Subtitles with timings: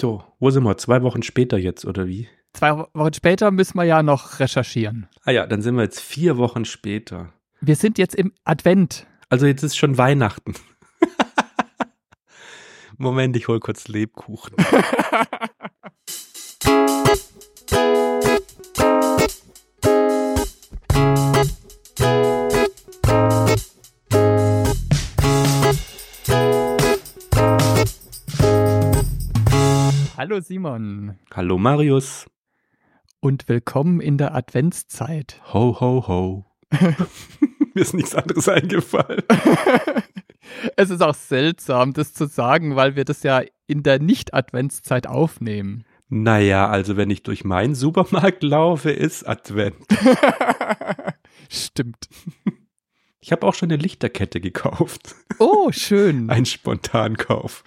[0.00, 0.78] So, wo sind wir?
[0.78, 2.26] Zwei Wochen später jetzt, oder wie?
[2.54, 5.08] Zwei Wochen später müssen wir ja noch recherchieren.
[5.24, 7.34] Ah ja, dann sind wir jetzt vier Wochen später.
[7.60, 9.06] Wir sind jetzt im Advent.
[9.28, 10.54] Also jetzt ist schon Weihnachten.
[12.96, 14.56] Moment, ich hol kurz Lebkuchen.
[30.22, 32.26] Hallo Simon Hallo Marius.
[33.20, 35.40] und willkommen in der Adventszeit.
[35.54, 36.44] Ho, ho, ho.
[37.74, 39.22] Mir ist nichts anderes eingefallen.
[40.76, 45.86] es ist auch seltsam, das zu sagen, weil wir das ja in der Nicht-Adventszeit aufnehmen.
[46.10, 49.86] Naja, also wenn ich durch meinen Supermarkt laufe, ist Advent.
[51.48, 52.10] Stimmt.
[53.22, 55.14] Ich habe auch schon eine Lichterkette gekauft.
[55.38, 56.30] Oh, schön.
[56.30, 57.64] Ein Spontankauf.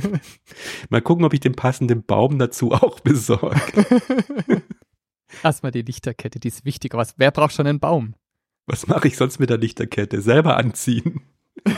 [0.88, 3.60] Mal gucken, ob ich den passenden Baum dazu auch besorge.
[5.42, 6.94] Erstmal die Lichterkette, die ist wichtig.
[6.94, 8.14] Aber wer braucht schon einen Baum?
[8.66, 10.22] Was mache ich sonst mit der Lichterkette?
[10.22, 11.20] Selber anziehen.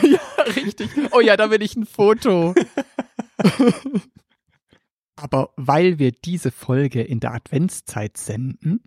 [0.01, 0.19] ja,
[0.55, 0.89] richtig.
[1.11, 2.53] Oh ja, da will ich ein Foto.
[5.15, 8.81] Aber weil wir diese Folge in der Adventszeit senden,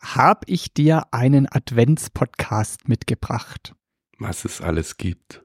[0.00, 3.74] habe ich dir einen Adventspodcast mitgebracht.
[4.18, 5.44] Was es alles gibt.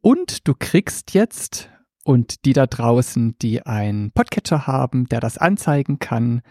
[0.00, 1.70] Und du kriegst jetzt,
[2.04, 6.42] und die da draußen, die einen Podcatcher haben, der das anzeigen kann,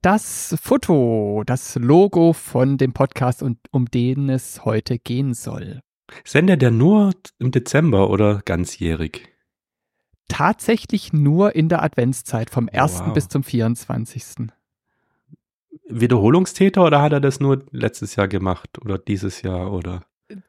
[0.00, 5.80] das Foto, das Logo von dem Podcast, und um den es heute gehen soll.
[6.24, 9.28] Sendet der nur im Dezember oder ganzjährig?
[10.28, 13.00] Tatsächlich nur in der Adventszeit, vom 1.
[13.00, 13.12] Wow.
[13.12, 14.48] bis zum 24.
[15.88, 20.06] Wiederholungstäter oder hat er das nur letztes Jahr gemacht oder dieses Jahr oder?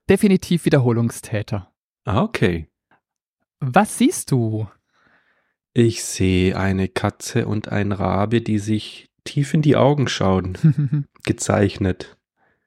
[0.09, 1.71] Definitiv Wiederholungstäter.
[2.05, 2.67] Ah, okay.
[3.59, 4.67] Was siehst du?
[5.73, 11.07] Ich sehe eine Katze und ein Rabe, die sich tief in die Augen schauen.
[11.23, 12.17] Gezeichnet.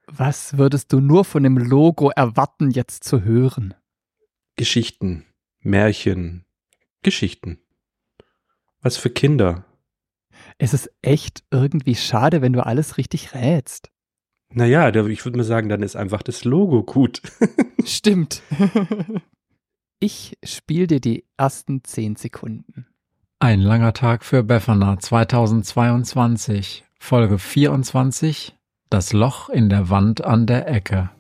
[0.07, 3.75] Was würdest du nur von dem Logo erwarten, jetzt zu hören?
[4.57, 5.27] Geschichten,
[5.61, 6.45] Märchen,
[7.03, 7.59] Geschichten.
[8.81, 9.65] Was für Kinder.
[10.59, 13.91] Es ist echt irgendwie schade, wenn du alles richtig rätst.
[14.49, 17.21] Naja, ich würde mal sagen, dann ist einfach das Logo gut.
[17.85, 18.43] Stimmt.
[20.01, 22.87] Ich spiele dir die ersten zehn Sekunden.
[23.39, 28.57] Ein langer Tag für Befana 2022, Folge 24,
[28.89, 31.11] das Loch in der Wand an der Ecke.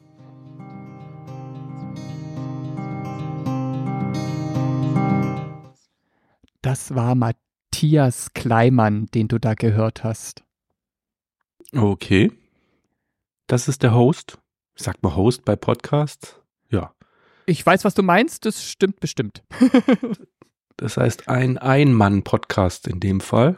[6.62, 7.14] Das war
[7.76, 10.42] Matthias Kleimann, den du da gehört hast.
[11.75, 12.32] Okay.
[13.48, 14.38] Das ist der Host.
[14.76, 16.41] Sagt man Host bei Podcasts?
[16.70, 16.94] Ja.
[17.44, 19.42] Ich weiß, was du meinst, das stimmt bestimmt.
[20.78, 23.56] Das heißt ein Ein-Mann-Podcast in dem Fall.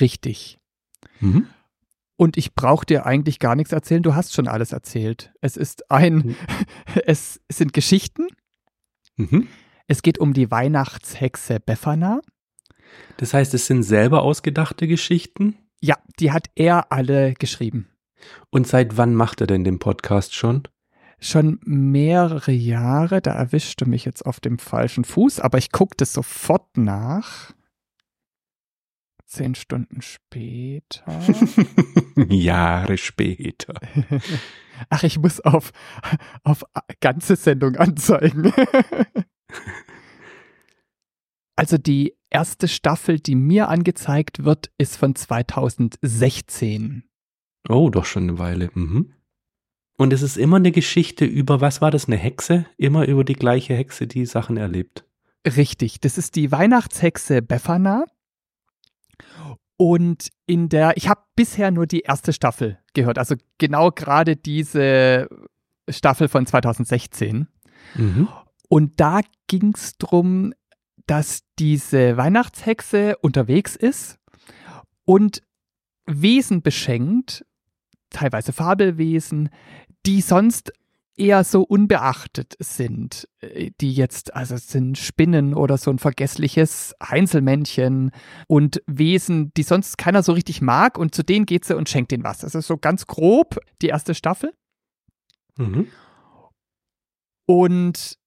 [0.00, 0.58] Richtig.
[1.18, 1.48] Mhm.
[2.16, 5.32] Und ich brauche dir eigentlich gar nichts erzählen, du hast schon alles erzählt.
[5.40, 6.36] Es ist ein, Mhm.
[7.06, 8.26] es sind Geschichten,
[9.16, 9.46] Mhm.
[9.88, 12.20] es geht um die Weihnachtshexe Befana.
[13.16, 15.56] Das heißt, es sind selber ausgedachte Geschichten.
[15.80, 17.88] Ja, die hat er alle geschrieben.
[18.50, 20.62] Und seit wann macht er denn den Podcast schon?
[21.18, 26.12] Schon mehrere Jahre, da erwischte mich jetzt auf dem falschen Fuß, aber ich gucke das
[26.12, 27.52] sofort nach.
[29.26, 31.20] Zehn Stunden später.
[32.28, 33.74] Jahre später.
[34.90, 35.72] Ach, ich muss auf,
[36.42, 36.64] auf
[37.00, 38.52] ganze Sendung anzeigen.
[41.56, 47.04] also die erste Staffel, die mir angezeigt wird, ist von 2016.
[47.68, 48.70] Oh, doch schon eine Weile.
[48.74, 49.12] Mhm.
[49.96, 52.66] Und es ist immer eine Geschichte über, was war das, eine Hexe?
[52.76, 55.04] Immer über die gleiche Hexe, die Sachen erlebt.
[55.46, 58.04] Richtig, das ist die Weihnachtshexe Befana.
[59.76, 65.28] Und in der, ich habe bisher nur die erste Staffel gehört, also genau gerade diese
[65.88, 67.48] Staffel von 2016.
[67.94, 68.28] Mhm.
[68.68, 70.54] Und da ging es darum,
[71.06, 74.18] dass diese Weihnachtshexe unterwegs ist
[75.04, 75.42] und
[76.06, 77.44] Wesen beschenkt,
[78.10, 79.50] teilweise Fabelwesen,
[80.04, 80.72] die sonst
[81.14, 86.94] eher so unbeachtet sind, äh, die jetzt, also es sind Spinnen oder so ein vergessliches
[87.02, 88.12] Heinzelmännchen
[88.48, 92.12] und Wesen, die sonst keiner so richtig mag und zu denen geht sie und schenkt
[92.12, 92.38] ihnen was.
[92.38, 94.52] Das ist so ganz grob die erste Staffel.
[95.56, 95.88] Mhm.
[97.46, 98.18] Und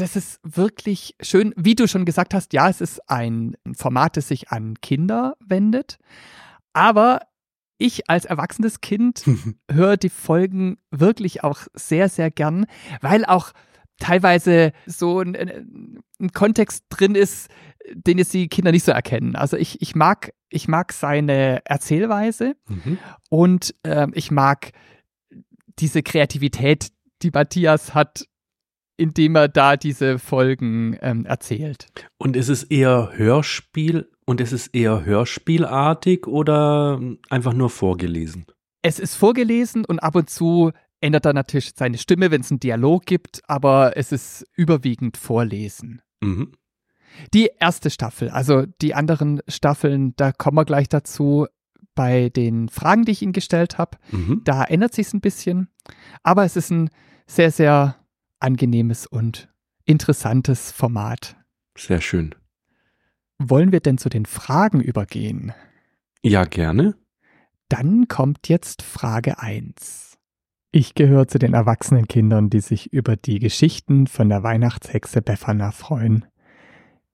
[0.00, 4.28] das ist wirklich schön, wie du schon gesagt hast, ja, es ist ein Format, das
[4.28, 5.98] sich an Kinder wendet.
[6.72, 7.20] Aber
[7.78, 9.24] ich als erwachsenes Kind
[9.70, 12.66] höre die Folgen wirklich auch sehr, sehr gern,
[13.00, 13.52] weil auch
[13.98, 16.00] teilweise so ein, ein,
[16.32, 17.48] Kontext drin ist,
[17.92, 19.34] den jetzt die Kinder nicht so erkennen.
[19.34, 22.98] Also ich, ich mag, ich mag seine Erzählweise mhm.
[23.30, 24.72] und äh, ich mag
[25.78, 26.92] diese Kreativität,
[27.22, 28.26] die Matthias hat,
[28.98, 31.86] indem er da diese Folgen ähm, erzählt.
[32.18, 37.00] Und ist es eher Hörspiel und ist es eher Hörspielartig oder
[37.30, 38.44] einfach nur vorgelesen?
[38.82, 42.60] Es ist vorgelesen und ab und zu ändert er natürlich seine Stimme, wenn es einen
[42.60, 46.02] Dialog gibt, aber es ist überwiegend Vorlesen.
[46.20, 46.52] Mhm.
[47.32, 51.46] Die erste Staffel, also die anderen Staffeln, da kommen wir gleich dazu
[51.94, 53.98] bei den Fragen, die ich Ihnen gestellt habe.
[54.10, 54.42] Mhm.
[54.44, 55.68] Da ändert sich es ein bisschen,
[56.22, 56.90] aber es ist ein
[57.26, 57.96] sehr, sehr
[58.40, 59.48] angenehmes und
[59.84, 61.36] interessantes Format.
[61.76, 62.34] Sehr schön.
[63.38, 65.52] Wollen wir denn zu den Fragen übergehen?
[66.22, 66.96] Ja, gerne.
[67.68, 70.18] Dann kommt jetzt Frage 1.
[70.70, 75.70] Ich gehöre zu den erwachsenen Kindern, die sich über die Geschichten von der Weihnachtshexe Befana
[75.70, 76.26] freuen.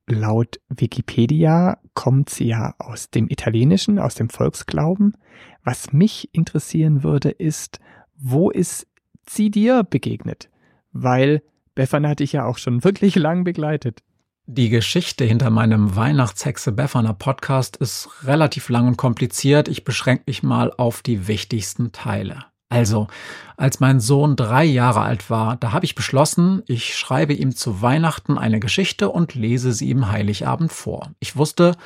[0.07, 5.17] Laut Wikipedia kommt sie ja aus dem Italienischen, aus dem Volksglauben.
[5.63, 7.81] Was mich interessieren würde, ist,
[8.17, 8.87] wo ist
[9.29, 10.51] sie dir begegnet?
[10.95, 11.43] Weil
[11.75, 14.03] Befana hat dich ja auch schon wirklich lang begleitet.
[14.47, 19.69] Die Geschichte hinter meinem Weihnachtshexe Befana Podcast ist relativ lang und kompliziert.
[19.69, 22.45] Ich beschränke mich mal auf die wichtigsten Teile.
[22.69, 23.09] Also,
[23.57, 27.83] als mein Sohn drei Jahre alt war, da habe ich beschlossen, ich schreibe ihm zu
[27.83, 31.11] Weihnachten eine Geschichte und lese sie ihm Heiligabend vor.
[31.21, 31.77] Ich wusste,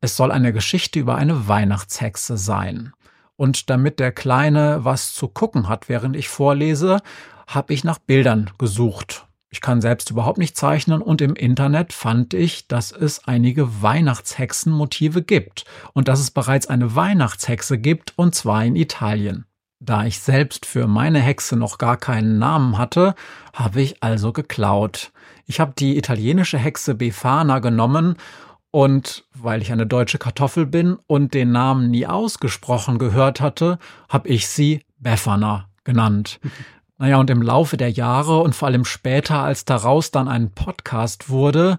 [0.00, 2.92] es soll eine Geschichte über eine Weihnachtshexe sein.
[3.36, 7.00] Und damit der Kleine was zu gucken hat, während ich vorlese,
[7.46, 12.34] habe ich nach Bildern gesucht ich kann selbst überhaupt nicht zeichnen und im Internet fand
[12.34, 18.64] ich, dass es einige Weihnachtshexenmotive gibt und dass es bereits eine Weihnachtshexe gibt und zwar
[18.64, 19.44] in Italien.
[19.78, 23.14] Da ich selbst für meine Hexe noch gar keinen Namen hatte,
[23.52, 25.12] habe ich also geklaut.
[25.46, 28.16] Ich habe die italienische Hexe Befana genommen
[28.72, 34.26] und weil ich eine deutsche Kartoffel bin und den Namen nie ausgesprochen gehört hatte, habe
[34.30, 36.40] ich sie Befana genannt.
[36.96, 41.28] Naja, und im Laufe der Jahre und vor allem später, als daraus dann ein Podcast
[41.28, 41.78] wurde,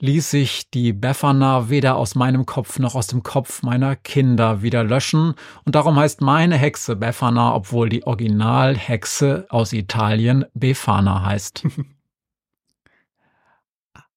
[0.00, 4.82] ließ sich die Befana weder aus meinem Kopf noch aus dem Kopf meiner Kinder wieder
[4.82, 5.34] löschen.
[5.64, 11.64] Und darum heißt meine Hexe Befana, obwohl die Originalhexe aus Italien Befana heißt.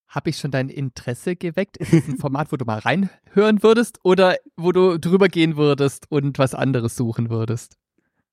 [0.07, 1.77] Habe ich schon dein Interesse geweckt?
[1.77, 6.05] Ist es ein Format, wo du mal reinhören würdest oder wo du drüber gehen würdest
[6.09, 7.77] und was anderes suchen würdest?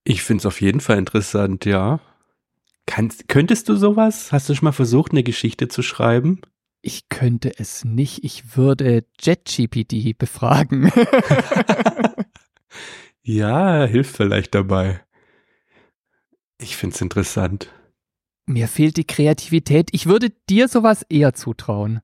[0.03, 1.99] Ich finde es auf jeden Fall interessant, ja.
[2.85, 4.31] Kannst, könntest du sowas?
[4.31, 6.41] Hast du schon mal versucht, eine Geschichte zu schreiben?
[6.81, 8.23] Ich könnte es nicht.
[8.23, 10.91] Ich würde JetGPT befragen.
[13.21, 15.01] ja, hilft vielleicht dabei.
[16.59, 17.71] Ich finde es interessant.
[18.47, 19.89] Mir fehlt die Kreativität.
[19.91, 22.01] Ich würde dir sowas eher zutrauen.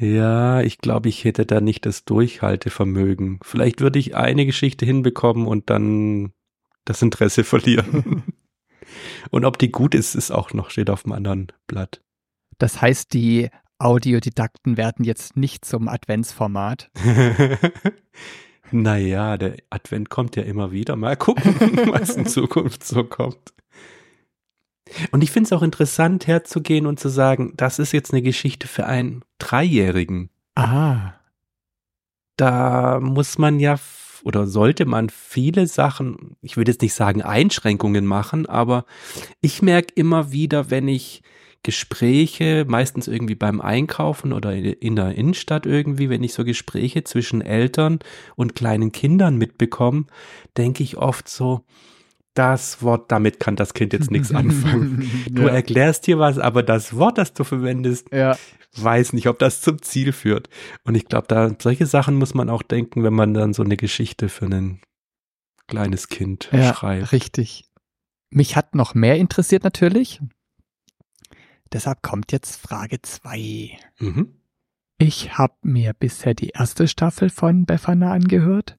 [0.00, 3.38] Ja, ich glaube, ich hätte da nicht das Durchhaltevermögen.
[3.42, 6.32] Vielleicht würde ich eine Geschichte hinbekommen und dann
[6.84, 8.24] das Interesse verlieren.
[9.30, 12.02] Und ob die gut ist, ist auch noch, steht auf dem anderen Blatt.
[12.58, 13.48] Das heißt, die
[13.78, 16.90] Audiodidakten werden jetzt nicht zum Adventsformat.
[18.70, 20.94] naja, der Advent kommt ja immer wieder.
[20.96, 21.54] Mal gucken,
[21.90, 23.52] was in Zukunft so kommt.
[25.10, 28.68] Und ich finde es auch interessant, herzugehen und zu sagen, das ist jetzt eine Geschichte
[28.68, 30.30] für einen Dreijährigen.
[30.54, 31.14] Ah.
[32.36, 33.76] Da muss man ja
[34.24, 38.84] oder sollte man viele Sachen, ich würde jetzt nicht sagen Einschränkungen machen, aber
[39.40, 41.22] ich merke immer wieder, wenn ich
[41.64, 47.40] Gespräche, meistens irgendwie beim Einkaufen oder in der Innenstadt irgendwie, wenn ich so Gespräche zwischen
[47.40, 48.00] Eltern
[48.34, 50.06] und kleinen Kindern mitbekomme,
[50.56, 51.64] denke ich oft so,
[52.34, 55.08] das Wort, damit kann das Kind jetzt nichts anfangen.
[55.30, 55.48] Du ja.
[55.48, 58.36] erklärst dir was, aber das Wort, das du verwendest, ja
[58.74, 60.48] weiß nicht, ob das zum Ziel führt.
[60.84, 63.76] Und ich glaube, da solche Sachen muss man auch denken, wenn man dann so eine
[63.76, 64.80] Geschichte für ein
[65.66, 67.12] kleines Kind ja, schreibt.
[67.12, 67.64] Richtig.
[68.30, 70.20] Mich hat noch mehr interessiert natürlich.
[71.72, 73.78] Deshalb kommt jetzt Frage 2.
[73.98, 74.34] Mhm.
[74.98, 78.78] Ich habe mir bisher die erste Staffel von Befana angehört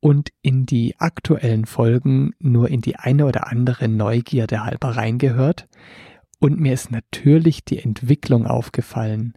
[0.00, 5.66] und in die aktuellen Folgen nur in die eine oder andere Neugierde halber reingehört.
[6.44, 9.32] Und mir ist natürlich die Entwicklung aufgefallen.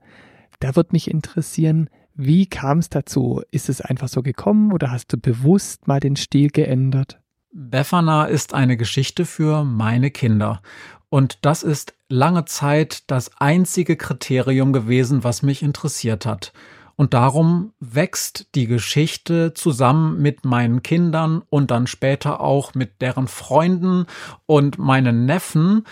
[0.59, 3.41] Da wird mich interessieren, wie kam es dazu?
[3.49, 7.21] Ist es einfach so gekommen oder hast du bewusst mal den Stil geändert?
[7.53, 10.61] Befana ist eine Geschichte für meine Kinder.
[11.07, 16.51] Und das ist lange Zeit das einzige Kriterium gewesen, was mich interessiert hat.
[16.97, 23.29] Und darum wächst die Geschichte zusammen mit meinen Kindern und dann später auch mit deren
[23.29, 24.07] Freunden
[24.45, 25.85] und meinen Neffen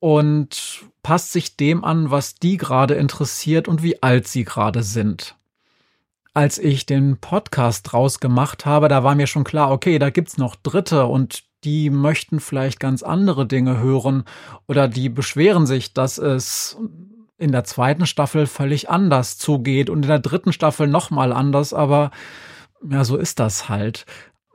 [0.00, 5.36] und passt sich dem an, was die gerade interessiert und wie alt sie gerade sind.
[6.34, 10.36] Als ich den Podcast draus gemacht habe, da war mir schon klar, okay, da gibt's
[10.36, 14.24] noch Dritte und die möchten vielleicht ganz andere Dinge hören
[14.68, 16.76] oder die beschweren sich, dass es
[17.38, 22.10] in der zweiten Staffel völlig anders zugeht und in der dritten Staffel nochmal anders, aber
[22.88, 24.06] ja, so ist das halt.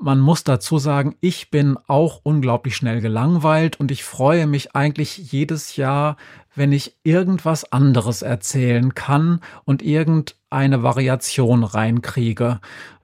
[0.04, 5.32] Man muss dazu sagen, ich bin auch unglaublich schnell gelangweilt und ich freue mich eigentlich
[5.32, 6.18] jedes Jahr,
[6.56, 12.60] wenn ich irgendwas anderes erzählen kann und irgendeine Variation reinkriege.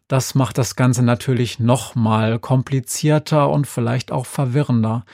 [0.08, 5.06] Das macht das Ganze natürlich nochmal komplizierter und vielleicht auch verwirrender.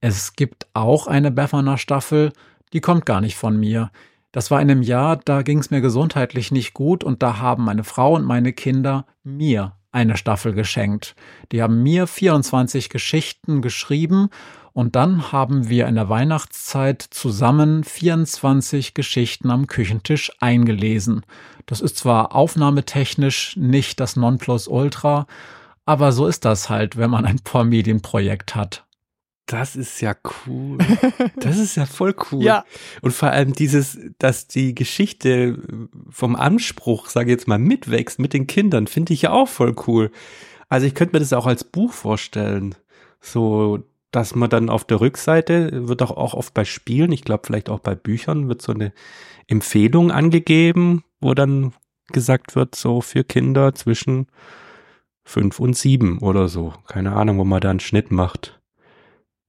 [0.00, 2.32] Es gibt auch eine Befferner Staffel,
[2.72, 3.90] die kommt gar nicht von mir.
[4.32, 7.62] Das war in einem Jahr, da ging es mir gesundheitlich nicht gut und da haben
[7.62, 11.14] meine Frau und meine Kinder mir eine Staffel geschenkt.
[11.52, 14.30] Die haben mir 24 Geschichten geschrieben
[14.72, 21.24] und dann haben wir in der Weihnachtszeit zusammen 24 Geschichten am Küchentisch eingelesen.
[21.66, 25.26] Das ist zwar aufnahmetechnisch nicht das Nonplusultra,
[25.84, 28.84] aber so ist das halt, wenn man ein Pormedienprojekt hat.
[29.52, 30.14] Das ist ja
[30.46, 30.78] cool.
[31.36, 32.42] Das ist ja voll cool.
[32.42, 32.64] Ja.
[33.02, 35.58] Und vor allem dieses, dass die Geschichte
[36.08, 39.74] vom Anspruch, sage ich jetzt mal, mitwächst mit den Kindern, finde ich ja auch voll
[39.86, 40.10] cool.
[40.68, 42.74] Also ich könnte mir das auch als Buch vorstellen.
[43.20, 47.42] So, dass man dann auf der Rückseite, wird auch, auch oft bei Spielen, ich glaube
[47.46, 48.92] vielleicht auch bei Büchern, wird so eine
[49.48, 51.72] Empfehlung angegeben, wo dann
[52.08, 54.28] gesagt wird, so für Kinder zwischen
[55.24, 56.72] fünf und sieben oder so.
[56.86, 58.61] Keine Ahnung, wo man da einen Schnitt macht.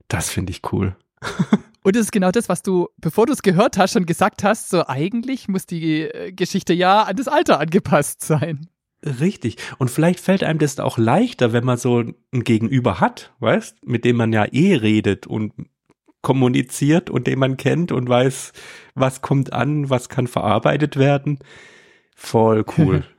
[0.07, 0.95] Das finde ich cool.
[1.83, 4.69] Und es ist genau das, was du, bevor du es gehört hast, schon gesagt hast,
[4.69, 8.69] so eigentlich muss die äh, Geschichte ja an das Alter angepasst sein.
[9.05, 9.57] Richtig.
[9.79, 14.05] Und vielleicht fällt einem das auch leichter, wenn man so ein Gegenüber hat, weißt, mit
[14.05, 15.51] dem man ja eh redet und
[16.21, 18.53] kommuniziert und den man kennt und weiß,
[18.95, 21.39] was kommt an, was kann verarbeitet werden.
[22.15, 23.03] Voll cool.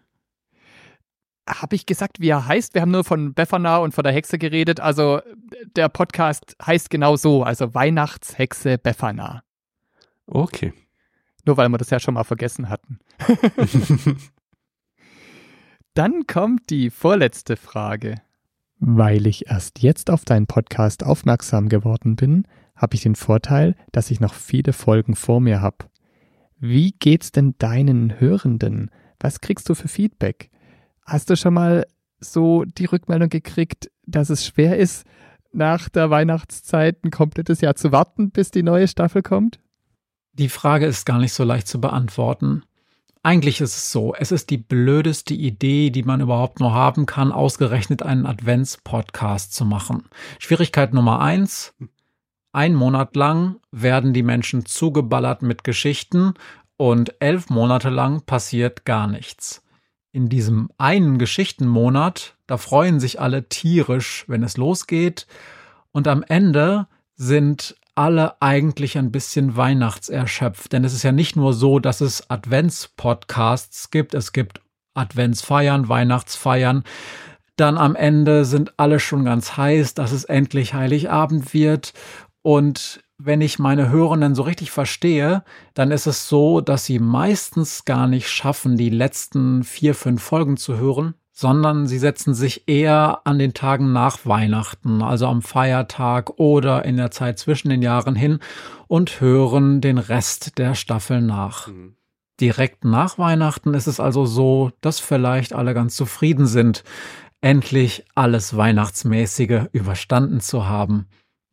[1.48, 2.74] Habe ich gesagt, wie er heißt?
[2.74, 4.80] Wir haben nur von Befana und von der Hexe geredet.
[4.80, 5.20] Also
[5.76, 9.42] der Podcast heißt genau so, also Weihnachtshexe Befana.
[10.26, 10.72] Okay.
[11.44, 12.98] Nur weil wir das ja schon mal vergessen hatten.
[15.94, 18.16] Dann kommt die vorletzte Frage.
[18.78, 24.10] Weil ich erst jetzt auf deinen Podcast aufmerksam geworden bin, habe ich den Vorteil, dass
[24.10, 25.86] ich noch viele Folgen vor mir habe.
[26.58, 28.90] Wie geht's denn deinen Hörenden?
[29.20, 30.50] Was kriegst du für Feedback?
[31.04, 31.87] Hast du schon mal
[32.18, 35.06] so die Rückmeldung gekriegt, dass es schwer ist,
[35.52, 39.61] nach der Weihnachtszeit ein komplettes Jahr zu warten, bis die neue Staffel kommt?
[40.32, 42.64] Die Frage ist gar nicht so leicht zu beantworten.
[43.23, 47.32] Eigentlich ist es so, es ist die blödeste Idee, die man überhaupt nur haben kann,
[47.32, 50.08] ausgerechnet einen Advents-Podcast zu machen.
[50.38, 51.75] Schwierigkeit Nummer eins.
[52.52, 56.34] Ein Monat lang werden die Menschen zugeballert mit Geschichten
[56.76, 59.63] und elf Monate lang passiert gar nichts
[60.14, 65.26] in diesem einen Geschichtenmonat, da freuen sich alle tierisch, wenn es losgeht.
[65.90, 70.73] Und am Ende sind alle eigentlich ein bisschen weihnachtserschöpft.
[70.73, 74.14] Denn es ist ja nicht nur so, dass es Advents-Podcasts gibt.
[74.14, 74.61] Es gibt
[74.94, 76.85] Adventsfeiern, Weihnachtsfeiern.
[77.56, 81.92] Dann am Ende sind alle schon ganz heiß, dass es endlich Heiligabend wird.
[82.42, 85.44] Und wenn ich meine Hörenden so richtig verstehe,
[85.75, 90.56] dann ist es so, dass sie meistens gar nicht schaffen, die letzten vier, fünf Folgen
[90.56, 96.38] zu hören, sondern sie setzen sich eher an den Tagen nach Weihnachten, also am Feiertag
[96.38, 98.38] oder in der Zeit zwischen den Jahren hin
[98.88, 101.68] und hören den Rest der Staffel nach.
[101.68, 101.97] Mhm.
[102.40, 106.83] Direkt nach Weihnachten ist es also so, dass vielleicht alle ganz zufrieden sind,
[107.40, 111.06] endlich alles Weihnachtsmäßige überstanden zu haben.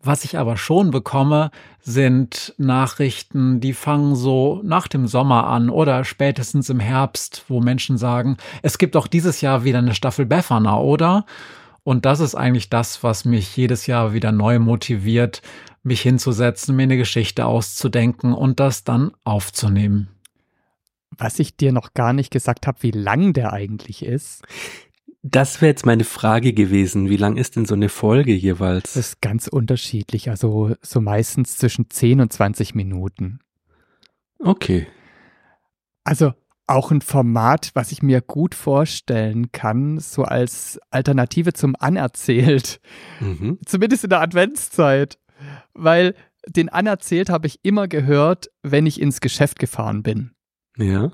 [0.03, 6.03] Was ich aber schon bekomme, sind Nachrichten, die fangen so nach dem Sommer an oder
[6.03, 10.79] spätestens im Herbst, wo Menschen sagen, es gibt auch dieses Jahr wieder eine Staffel Befana,
[10.79, 11.25] oder?
[11.83, 15.41] Und das ist eigentlich das, was mich jedes Jahr wieder neu motiviert,
[15.83, 20.09] mich hinzusetzen, mir eine Geschichte auszudenken und das dann aufzunehmen.
[21.17, 24.43] Was ich dir noch gar nicht gesagt habe, wie lang der eigentlich ist.
[25.23, 27.09] Das wäre jetzt meine Frage gewesen.
[27.09, 28.93] Wie lang ist denn so eine Folge jeweils?
[28.93, 30.29] Das ist ganz unterschiedlich.
[30.29, 33.39] Also so meistens zwischen 10 und 20 Minuten.
[34.39, 34.87] Okay.
[36.03, 36.33] Also
[36.65, 42.79] auch ein Format, was ich mir gut vorstellen kann, so als Alternative zum Anerzählt.
[43.19, 43.59] Mhm.
[43.65, 45.19] Zumindest in der Adventszeit.
[45.73, 46.15] Weil
[46.47, 50.31] den Anerzählt habe ich immer gehört, wenn ich ins Geschäft gefahren bin.
[50.77, 51.11] Ja.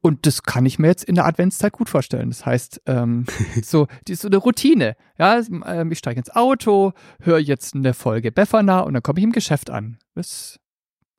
[0.00, 2.30] Und das kann ich mir jetzt in der Adventszeit gut vorstellen.
[2.30, 3.26] Das heißt, ähm,
[3.62, 4.96] so, die ist so eine Routine.
[5.18, 9.24] Ja, ähm, ich steige ins Auto, höre jetzt eine Folge Befana und dann komme ich
[9.24, 9.98] im Geschäft an.
[10.14, 10.58] Das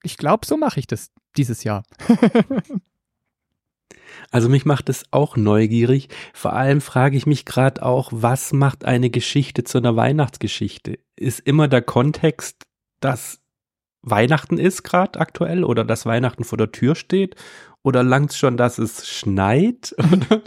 [0.03, 1.83] ich glaube, so mache ich das dieses Jahr.
[4.31, 6.09] Also mich macht es auch neugierig.
[6.33, 10.99] Vor allem frage ich mich gerade auch, was macht eine Geschichte zu einer Weihnachtsgeschichte?
[11.15, 12.65] Ist immer der Kontext,
[12.99, 13.39] dass
[14.01, 17.35] Weihnachten ist gerade aktuell oder dass Weihnachten vor der Tür steht?
[17.83, 19.95] Oder langt es schon, dass es schneit?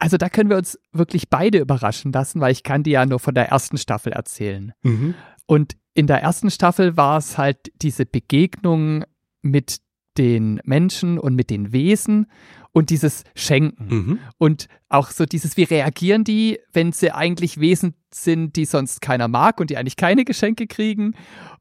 [0.00, 3.20] Also da können wir uns wirklich beide überraschen lassen, weil ich kann dir ja nur
[3.20, 4.74] von der ersten Staffel erzählen.
[4.82, 5.14] Mhm.
[5.46, 9.04] Und in der ersten Staffel war es halt diese Begegnung
[9.40, 9.78] mit
[10.18, 12.26] den Menschen und mit den Wesen
[12.72, 13.86] und dieses Schenken.
[13.88, 14.18] Mhm.
[14.38, 19.28] Und auch so dieses, wie reagieren die, wenn sie eigentlich Wesen sind, die sonst keiner
[19.28, 21.14] mag und die eigentlich keine Geschenke kriegen?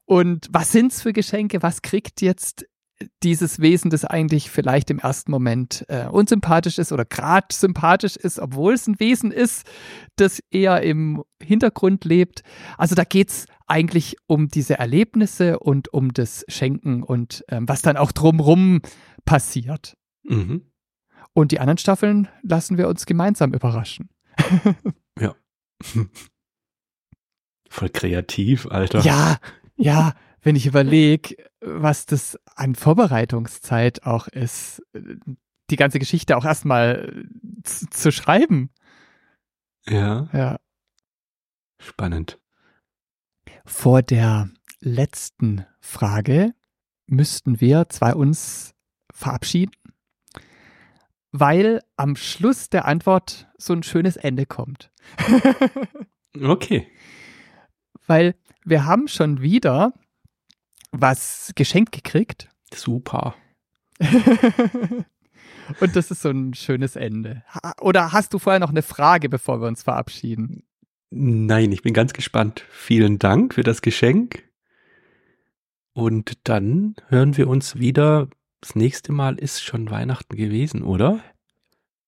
[0.05, 1.61] Und was sind es für Geschenke?
[1.61, 2.65] Was kriegt jetzt
[3.23, 8.39] dieses Wesen, das eigentlich vielleicht im ersten Moment äh, unsympathisch ist oder gerade sympathisch ist,
[8.39, 9.65] obwohl es ein Wesen ist,
[10.15, 12.43] das eher im Hintergrund lebt.
[12.77, 17.81] Also da geht es eigentlich um diese Erlebnisse und um das Schenken und ähm, was
[17.81, 18.81] dann auch drumrum
[19.25, 19.97] passiert.
[20.23, 20.63] Mhm.
[21.33, 24.09] Und die anderen Staffeln lassen wir uns gemeinsam überraschen.
[25.19, 25.35] Ja.
[27.69, 29.01] Voll kreativ, Alter.
[29.01, 29.37] Ja,
[29.75, 34.83] ja, wenn ich überlege, was das an Vorbereitungszeit auch ist,
[35.69, 37.25] die ganze Geschichte auch erstmal
[37.63, 38.69] zu, zu schreiben.
[39.87, 40.59] Ja, Ja.
[41.79, 42.39] spannend.
[43.65, 46.53] Vor der letzten Frage
[47.07, 48.73] müssten wir zwei uns
[49.13, 49.71] verabschieden,
[51.31, 54.91] weil am Schluss der Antwort so ein schönes Ende kommt.
[56.41, 56.87] Okay.
[58.07, 58.33] weil
[58.65, 59.93] wir haben schon wieder
[60.93, 62.47] was geschenkt gekriegt.
[62.73, 63.35] Super.
[65.79, 67.43] Und das ist so ein schönes Ende.
[67.79, 70.63] Oder hast du vorher noch eine Frage, bevor wir uns verabschieden?
[71.09, 72.65] Nein, ich bin ganz gespannt.
[72.71, 74.43] Vielen Dank für das Geschenk.
[75.93, 78.27] Und dann hören wir uns wieder.
[78.61, 81.19] Das nächste Mal ist schon Weihnachten gewesen, oder?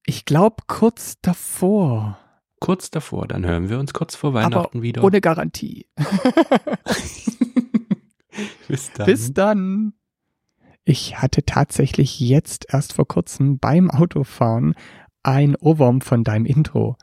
[0.05, 2.17] Ich glaube kurz davor,
[2.59, 3.27] Kurz davor.
[3.27, 5.03] Dann hören wir uns kurz vor Weihnachten wieder.
[5.03, 5.85] ohne Garantie.
[8.67, 9.05] Bis dann.
[9.05, 9.93] Bis dann.
[10.83, 14.75] Ich hatte tatsächlich jetzt erst vor kurzem beim Autofahren
[15.23, 16.97] ein Ohrwurm von deinem Intro.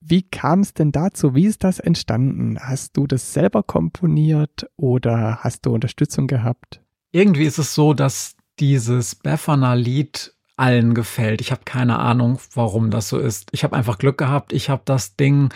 [0.00, 1.34] Wie kam es denn dazu?
[1.34, 2.58] Wie ist das entstanden?
[2.60, 6.80] Hast du das selber komponiert oder hast du Unterstützung gehabt?
[7.12, 11.40] Irgendwie ist es so, dass dieses Befana-Lied allen gefällt.
[11.40, 13.48] Ich habe keine Ahnung, warum das so ist.
[13.52, 14.52] Ich habe einfach Glück gehabt.
[14.52, 15.52] Ich habe das Ding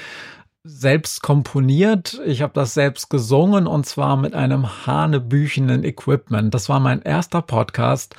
[0.62, 2.20] selbst komponiert.
[2.26, 6.52] Ich habe das selbst gesungen und zwar mit einem hanebüchenen Equipment.
[6.52, 8.14] Das war mein erster Podcast.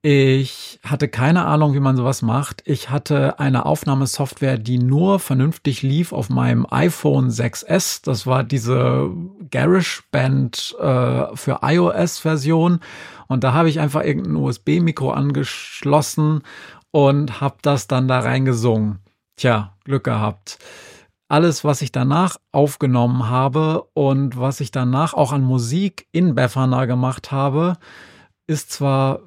[0.00, 2.62] Ich hatte keine Ahnung, wie man sowas macht.
[2.66, 8.04] Ich hatte eine Aufnahmesoftware, die nur vernünftig lief auf meinem iPhone 6S.
[8.04, 9.10] Das war diese
[9.50, 12.78] GarageBand äh, für iOS-Version.
[13.26, 16.42] Und da habe ich einfach irgendein USB-Mikro angeschlossen
[16.92, 19.00] und habe das dann da reingesungen.
[19.36, 20.58] Tja, Glück gehabt.
[21.28, 26.86] Alles, was ich danach aufgenommen habe und was ich danach auch an Musik in Befana
[26.86, 27.76] gemacht habe,
[28.46, 29.20] ist zwar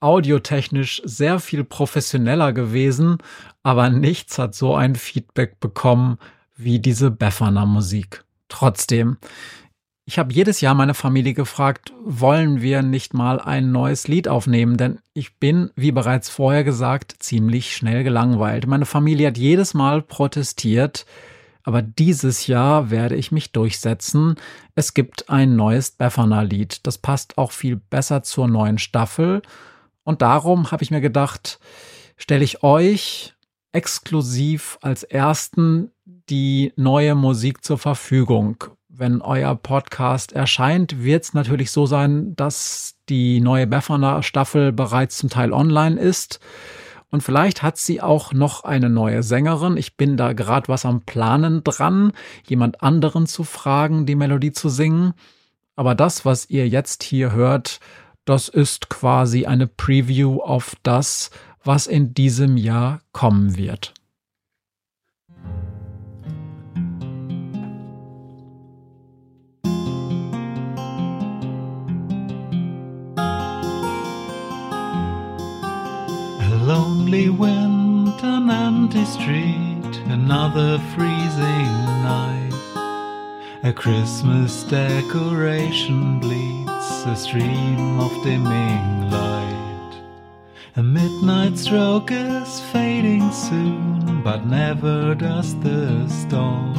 [0.00, 3.18] audiotechnisch sehr viel professioneller gewesen,
[3.62, 6.18] aber nichts hat so ein Feedback bekommen
[6.56, 8.24] wie diese Befana Musik.
[8.48, 9.16] Trotzdem,
[10.10, 14.76] ich habe jedes Jahr meine Familie gefragt, wollen wir nicht mal ein neues Lied aufnehmen?
[14.76, 18.66] Denn ich bin, wie bereits vorher gesagt, ziemlich schnell gelangweilt.
[18.66, 21.06] Meine Familie hat jedes Mal protestiert,
[21.62, 24.34] aber dieses Jahr werde ich mich durchsetzen.
[24.74, 26.88] Es gibt ein neues Befana-Lied.
[26.88, 29.42] Das passt auch viel besser zur neuen Staffel.
[30.02, 31.60] Und darum habe ich mir gedacht,
[32.16, 33.34] stelle ich euch
[33.70, 38.64] exklusiv als ersten die neue Musik zur Verfügung.
[38.92, 45.18] Wenn euer Podcast erscheint, wird es natürlich so sein, dass die neue Befana Staffel bereits
[45.18, 46.40] zum Teil online ist.
[47.08, 49.76] Und vielleicht hat sie auch noch eine neue Sängerin.
[49.76, 52.12] Ich bin da gerade was am Planen dran,
[52.48, 55.14] jemand anderen zu fragen, die Melodie zu singen.
[55.76, 57.78] Aber das, was ihr jetzt hier hört,
[58.24, 61.30] das ist quasi eine Preview auf das,
[61.62, 63.94] was in diesem Jahr kommen wird.
[77.10, 81.72] Lonely wind, an empty street, another freezing
[82.04, 82.52] night.
[83.64, 90.00] A Christmas decoration bleeds a stream of dimming light.
[90.76, 96.76] A midnight stroke is fading soon, but never does the storm.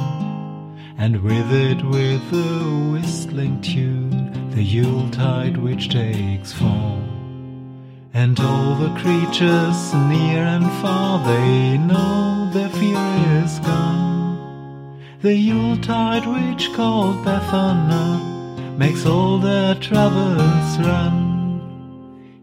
[0.97, 7.11] And with it, with a whistling tune, the Yuletide which takes form.
[8.13, 12.97] And all the creatures near and far, they know their fear
[13.41, 15.00] is gone.
[15.21, 21.32] The Yuletide witch called Bethana makes all their troubles run.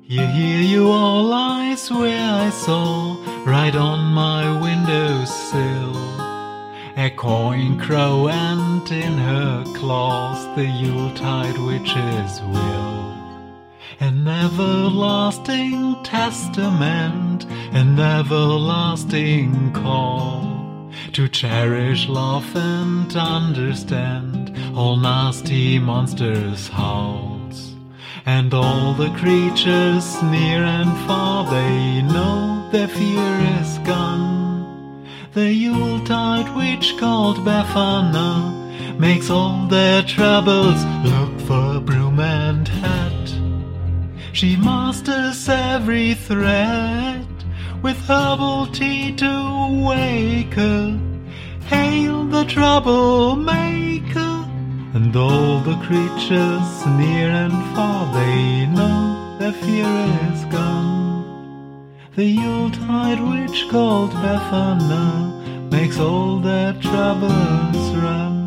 [0.02, 5.96] Here, here you all, I swear I saw, right on my windowsill.
[6.96, 12.87] A cawing crow and in her claws the Yuletide witch's will.
[14.00, 27.74] An everlasting testament, an everlasting call to cherish, love, and understand all nasty monsters' howls.
[28.24, 35.08] And all the creatures near and far, they know their fear is gone.
[35.32, 42.97] The Yuletide witch called Befana makes all their troubles look for broom and hat.
[44.38, 47.26] She masters every threat
[47.82, 50.96] with herbal tea to wake her.
[51.66, 53.50] Hail the troublemaker!
[54.94, 59.90] And all the creatures near and far, they know their fear
[60.30, 61.90] is gone.
[62.14, 68.37] The Yuletide witch called Befana makes all their troubles run.